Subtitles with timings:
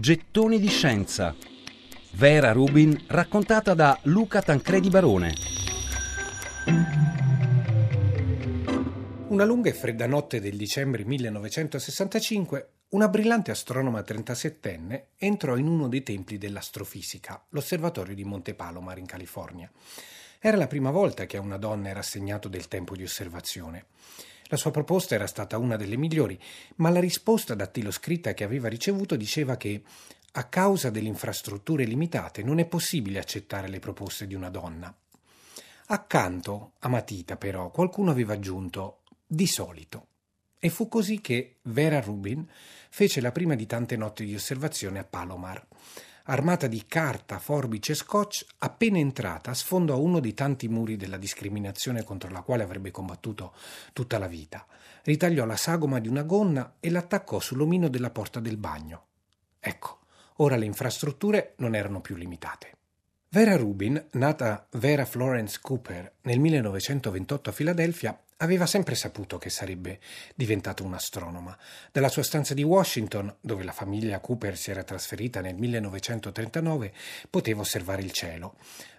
[0.00, 1.36] Gettoni di scienza.
[2.12, 5.34] Vera Rubin raccontata da Luca Tancredi Barone.
[9.28, 15.86] Una lunga e fredda notte del dicembre 1965, una brillante astronoma 37enne entrò in uno
[15.86, 19.70] dei templi dell'astrofisica, l'osservatorio di Monte Palomar in California.
[20.38, 23.84] Era la prima volta che a una donna era assegnato del tempo di osservazione.
[24.50, 26.36] La sua proposta era stata una delle migliori,
[26.76, 29.80] ma la risposta dattiloscritta che aveva ricevuto diceva che
[30.32, 34.92] a causa delle infrastrutture limitate non è possibile accettare le proposte di una donna.
[35.86, 40.06] Accanto, a matita però, qualcuno aveva aggiunto di solito.
[40.58, 42.44] E fu così che Vera Rubin
[42.88, 45.64] fece la prima di tante notti di osservazione a Palomar
[46.24, 52.04] armata di carta, forbice e scotch, appena entrata sfondò uno dei tanti muri della discriminazione
[52.04, 53.54] contro la quale avrebbe combattuto
[53.92, 54.66] tutta la vita.
[55.02, 59.06] Ritagliò la sagoma di una gonna e l'attaccò sull'omino della porta del bagno.
[59.58, 60.00] Ecco,
[60.36, 62.72] ora le infrastrutture non erano più limitate.
[63.28, 70.00] Vera Rubin, nata Vera Florence Cooper nel 1928 a Filadelfia, aveva sempre saputo che sarebbe
[70.34, 71.56] diventata un'astronoma.
[71.92, 76.92] Dalla sua stanza di Washington, dove la famiglia Cooper si era trasferita nel 1939,
[77.28, 78.56] poteva osservare il cielo.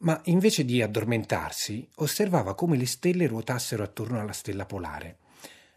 [0.00, 5.18] Ma invece di addormentarsi, osservava come le stelle ruotassero attorno alla stella polare.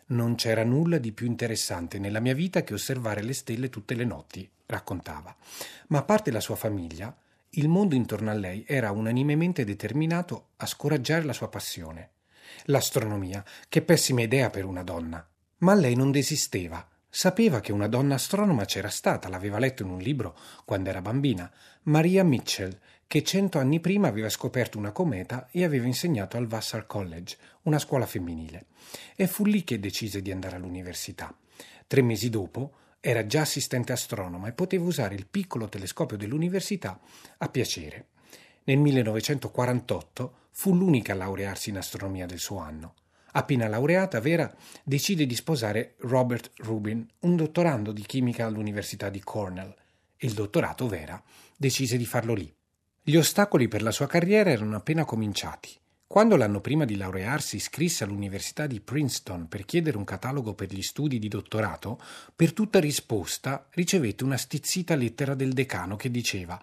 [0.08, 4.06] Non c'era nulla di più interessante nella mia vita che osservare le stelle tutte le
[4.06, 5.36] notti, raccontava.
[5.88, 7.16] Ma a parte la sua famiglia,
[7.52, 12.10] il mondo intorno a lei era unanimemente determinato a scoraggiare la sua passione.
[12.66, 15.28] L'astronomia, che pessima idea per una donna.
[15.60, 16.88] Ma lei non desisteva.
[17.10, 21.50] Sapeva che una donna astronoma c'era stata, l'aveva letto in un libro quando era bambina,
[21.84, 26.86] Maria Mitchell, che cento anni prima aveva scoperto una cometa e aveva insegnato al Vassar
[26.86, 28.66] College, una scuola femminile.
[29.16, 31.34] E fu lì che decise di andare all'università.
[31.88, 37.00] Tre mesi dopo era già assistente astronoma e poteva usare il piccolo telescopio dell'università
[37.38, 38.08] a piacere.
[38.68, 42.96] Nel 1948 fu l'unica a laurearsi in astronomia del suo anno.
[43.34, 44.52] Appena laureata, Vera
[44.84, 49.72] decide di sposare Robert Rubin, un dottorando di chimica all'Università di Cornell.
[50.18, 51.22] Il dottorato Vera
[51.56, 52.52] decise di farlo lì.
[53.04, 55.70] Gli ostacoli per la sua carriera erano appena cominciati.
[56.08, 60.82] Quando l'anno prima di laurearsi iscrisse all'Università di Princeton per chiedere un catalogo per gli
[60.82, 62.00] studi di dottorato,
[62.36, 66.60] per tutta risposta ricevette una stizzita lettera del decano che diceva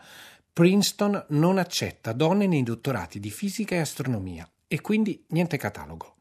[0.54, 6.16] Princeton non accetta donne nei dottorati di fisica e astronomia e quindi niente catalogo.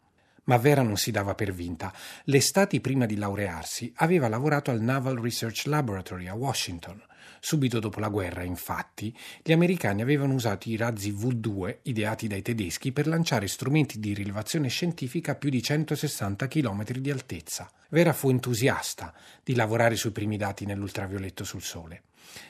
[0.46, 1.94] Ma Vera non si dava per vinta.
[2.24, 7.04] L'estate prima di laurearsi aveva lavorato al Naval Research Laboratory a Washington.
[7.44, 12.92] Subito dopo la guerra, infatti, gli americani avevano usato i razzi V2 ideati dai tedeschi
[12.92, 17.68] per lanciare strumenti di rilevazione scientifica a più di 160 km di altezza.
[17.90, 19.12] Vera fu entusiasta
[19.44, 22.04] di lavorare sui primi dati nell'ultravioletto sul Sole.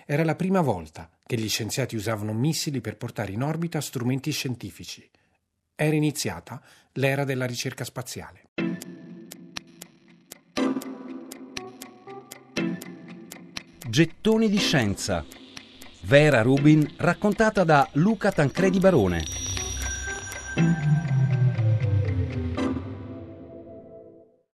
[0.06, 5.10] Era la prima volta che gli scienziati usavano missili per portare in orbita strumenti scientifici.
[5.74, 6.62] Era iniziata
[6.96, 8.71] l'era della ricerca spaziale.
[13.92, 15.26] Gettoni di scienza.
[16.04, 19.22] Vera Rubin raccontata da Luca Tancredi Barone.